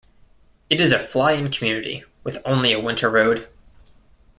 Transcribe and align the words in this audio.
It 0.67 0.81
is 0.81 0.91
a 0.91 0.97
fly-in 0.97 1.51
community, 1.51 2.05
with 2.23 2.39
only 2.43 2.73
a 2.73 2.79
winter 2.79 3.07
road. 3.07 3.47